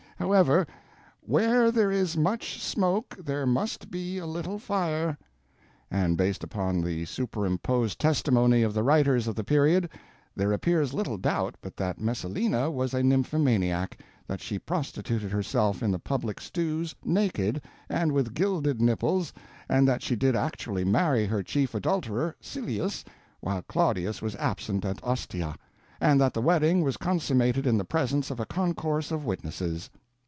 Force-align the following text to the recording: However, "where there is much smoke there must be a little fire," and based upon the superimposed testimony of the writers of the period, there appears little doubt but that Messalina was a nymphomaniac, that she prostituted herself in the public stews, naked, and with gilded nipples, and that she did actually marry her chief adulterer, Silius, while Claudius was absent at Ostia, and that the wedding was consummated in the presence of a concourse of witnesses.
However, 0.17 0.67
"where 1.21 1.71
there 1.71 1.89
is 1.89 2.15
much 2.15 2.61
smoke 2.61 3.15
there 3.19 3.47
must 3.47 3.89
be 3.89 4.19
a 4.19 4.27
little 4.27 4.59
fire," 4.59 5.17
and 5.89 6.15
based 6.15 6.43
upon 6.43 6.81
the 6.83 7.05
superimposed 7.05 7.97
testimony 7.99 8.61
of 8.61 8.71
the 8.75 8.83
writers 8.83 9.27
of 9.27 9.33
the 9.33 9.43
period, 9.43 9.89
there 10.35 10.51
appears 10.53 10.93
little 10.93 11.17
doubt 11.17 11.55
but 11.59 11.75
that 11.77 11.99
Messalina 11.99 12.69
was 12.69 12.93
a 12.93 13.01
nymphomaniac, 13.01 13.99
that 14.27 14.41
she 14.41 14.59
prostituted 14.59 15.31
herself 15.31 15.81
in 15.81 15.89
the 15.89 15.97
public 15.97 16.39
stews, 16.39 16.93
naked, 17.03 17.59
and 17.89 18.11
with 18.11 18.35
gilded 18.35 18.79
nipples, 18.79 19.33
and 19.67 19.87
that 19.87 20.03
she 20.03 20.15
did 20.15 20.35
actually 20.35 20.85
marry 20.85 21.25
her 21.25 21.41
chief 21.41 21.73
adulterer, 21.73 22.35
Silius, 22.39 23.03
while 23.39 23.63
Claudius 23.63 24.21
was 24.21 24.35
absent 24.35 24.85
at 24.85 25.03
Ostia, 25.03 25.55
and 25.99 26.21
that 26.21 26.35
the 26.35 26.41
wedding 26.43 26.83
was 26.83 26.95
consummated 26.95 27.65
in 27.65 27.79
the 27.79 27.83
presence 27.83 28.29
of 28.29 28.39
a 28.39 28.45
concourse 28.45 29.09
of 29.09 29.25
witnesses. 29.25 29.89